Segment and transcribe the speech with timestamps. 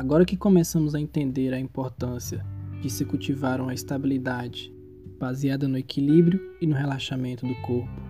[0.00, 2.42] Agora que começamos a entender a importância
[2.80, 4.74] de se cultivar uma estabilidade
[5.18, 8.00] baseada no equilíbrio e no relaxamento do corpo,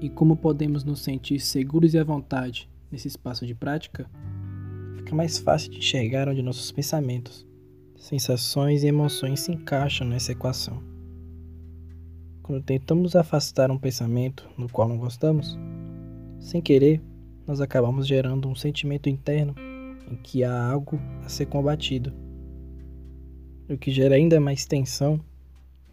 [0.00, 4.10] e como podemos nos sentir seguros e à vontade nesse espaço de prática,
[4.96, 7.46] fica mais fácil de enxergar onde nossos pensamentos,
[7.94, 10.82] sensações e emoções se encaixam nessa equação.
[12.42, 15.58] Quando tentamos afastar um pensamento no qual não gostamos,
[16.38, 17.02] sem querer,
[17.46, 19.54] nós acabamos gerando um sentimento interno
[20.10, 22.12] em que há algo a ser combatido,
[23.68, 25.20] o que gera ainda mais tensão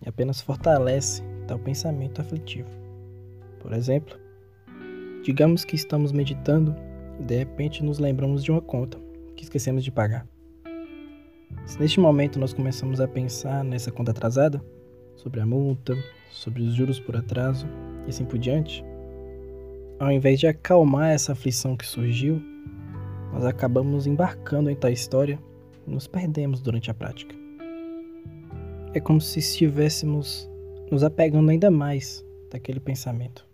[0.03, 2.69] e apenas fortalece tal pensamento aflitivo.
[3.59, 4.17] Por exemplo,
[5.23, 6.75] digamos que estamos meditando
[7.19, 8.97] e de repente nos lembramos de uma conta
[9.35, 10.27] que esquecemos de pagar.
[11.65, 14.61] Se neste momento nós começamos a pensar nessa conta atrasada,
[15.15, 15.95] sobre a multa,
[16.31, 17.67] sobre os juros por atraso
[18.05, 18.83] e assim por diante,
[19.99, 22.41] ao invés de acalmar essa aflição que surgiu,
[23.37, 25.39] nós acabamos embarcando em tal história
[25.85, 27.35] e nos perdemos durante a prática.
[28.95, 30.49] É como se estivéssemos
[30.89, 33.47] nos apegando ainda mais daquele pensamento.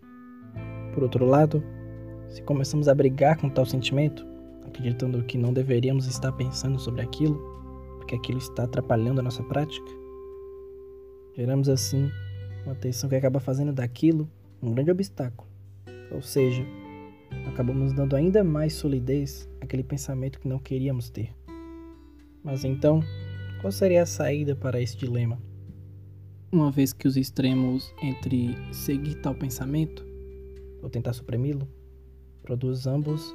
[0.94, 1.62] Por outro lado,
[2.30, 4.26] se começamos a brigar com tal sentimento,
[4.66, 7.36] acreditando que não deveríamos estar pensando sobre aquilo,
[7.98, 9.92] porque aquilo está atrapalhando a nossa prática,
[11.36, 12.10] geramos assim
[12.66, 14.30] uma tensão que acaba fazendo daquilo
[14.62, 15.50] um grande obstáculo.
[16.10, 16.66] Ou seja,
[17.50, 21.34] acabamos dando ainda mais solidez àquele pensamento que não queríamos ter.
[22.44, 23.02] Mas então,
[23.62, 25.40] qual seria a saída para esse dilema?
[26.52, 30.06] Uma vez que os extremos entre seguir tal pensamento
[30.82, 31.68] ou tentar suprimi-lo
[32.44, 33.34] produz ambos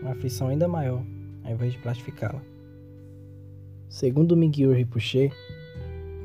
[0.00, 1.04] uma aflição ainda maior,
[1.44, 2.42] ao invés de plastificá-la.
[3.88, 5.30] Segundo Mingyur Rinpoche,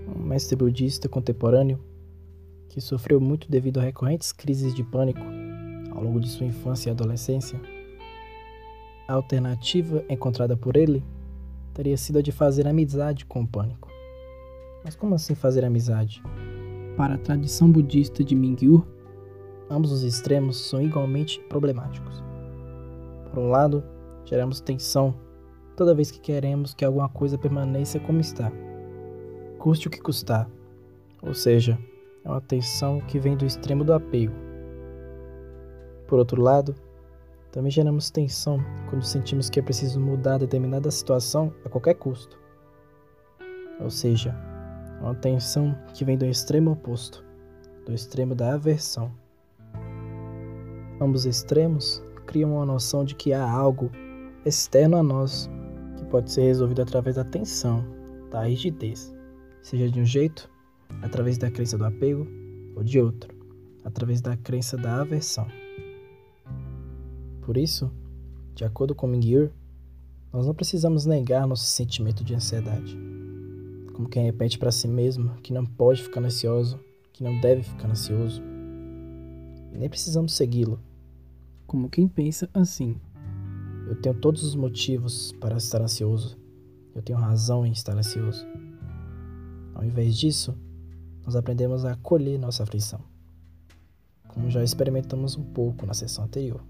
[0.07, 1.79] um mestre budista contemporâneo
[2.69, 5.21] que sofreu muito devido a recorrentes crises de pânico
[5.91, 7.59] ao longo de sua infância e adolescência,
[9.11, 11.03] a alternativa encontrada por ele
[11.73, 13.89] teria sido a de fazer amizade com o pânico.
[14.83, 16.23] Mas como assim fazer amizade?
[16.95, 18.85] Para a tradição budista de Mingyur,
[19.69, 22.23] ambos os extremos são igualmente problemáticos.
[23.29, 23.83] Por um lado,
[24.25, 25.13] geramos tensão
[25.75, 28.51] toda vez que queremos que alguma coisa permaneça como está,
[29.57, 30.49] custe o que custar,
[31.21, 31.77] ou seja,
[32.23, 34.33] é uma tensão que vem do extremo do apego.
[36.07, 36.75] Por outro lado,
[37.51, 42.39] também geramos tensão quando sentimos que é preciso mudar determinada situação a qualquer custo.
[43.79, 44.35] Ou seja,
[44.99, 47.23] é uma tensão que vem do extremo oposto,
[47.85, 49.11] do extremo da aversão.
[51.01, 53.91] Ambos extremos criam uma noção de que há algo
[54.45, 55.49] externo a nós
[55.97, 57.83] que pode ser resolvido através da tensão,
[58.29, 59.13] da rigidez,
[59.61, 60.49] seja de um jeito,
[61.01, 62.27] através da crença do apego,
[62.75, 63.33] ou de outro,
[63.83, 65.47] através da crença da aversão.
[67.51, 67.91] Por isso,
[68.55, 69.49] de acordo com Mingyur,
[70.31, 72.97] nós não precisamos negar nosso sentimento de ansiedade.
[73.93, 76.79] Como quem repete para si mesmo que não pode ficar ansioso,
[77.11, 78.41] que não deve ficar ansioso.
[79.73, 80.79] E nem precisamos segui-lo.
[81.67, 82.95] Como quem pensa assim:
[83.85, 86.39] eu tenho todos os motivos para estar ansioso.
[86.95, 88.47] Eu tenho razão em estar ansioso.
[89.75, 90.57] Ao invés disso,
[91.25, 93.01] nós aprendemos a acolher nossa aflição,
[94.29, 96.61] como já experimentamos um pouco na sessão anterior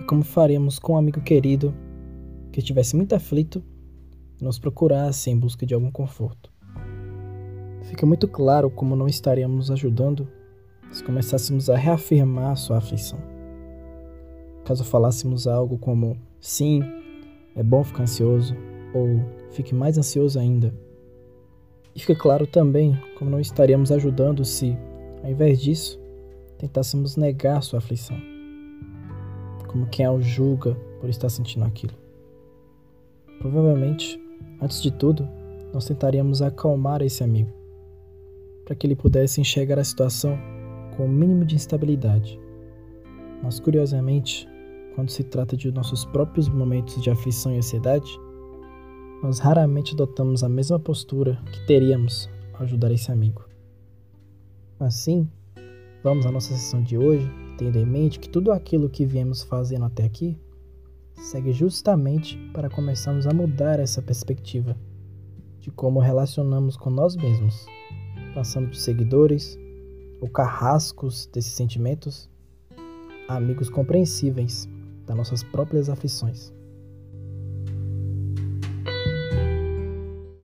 [0.00, 1.74] e como faremos com um amigo querido
[2.50, 3.62] que estivesse muito aflito
[4.40, 6.52] e nos procurasse em busca de algum conforto.
[7.82, 10.28] Fica muito claro como não estaríamos ajudando
[10.90, 13.18] se começássemos a reafirmar sua aflição.
[14.64, 16.82] Caso falássemos algo como sim,
[17.56, 18.54] é bom ficar ansioso
[18.94, 19.20] ou
[19.50, 20.74] fique mais ansioso ainda.
[21.94, 24.76] E fica claro também como não estaríamos ajudando se,
[25.22, 26.00] ao invés disso,
[26.58, 28.31] tentássemos negar sua aflição
[29.72, 31.94] como quem o julga por estar sentindo aquilo.
[33.40, 34.22] Provavelmente,
[34.60, 35.26] antes de tudo,
[35.72, 37.50] nós tentaríamos acalmar esse amigo,
[38.64, 40.38] para que ele pudesse enxergar a situação
[40.96, 42.38] com o mínimo de instabilidade.
[43.42, 44.46] Mas curiosamente,
[44.94, 48.20] quando se trata de nossos próprios momentos de aflição e ansiedade,
[49.22, 53.44] nós raramente adotamos a mesma postura que teríamos ao ajudar esse amigo.
[54.78, 55.28] Assim,
[56.04, 57.30] vamos à nossa sessão de hoje
[57.62, 60.36] tendo em mente que tudo aquilo que viemos fazendo até aqui
[61.14, 64.76] segue justamente para começarmos a mudar essa perspectiva
[65.60, 67.66] de como relacionamos com nós mesmos,
[68.34, 69.56] passando de seguidores
[70.20, 72.28] ou carrascos desses sentimentos
[73.28, 74.68] a amigos compreensíveis
[75.06, 76.52] das nossas próprias aflições.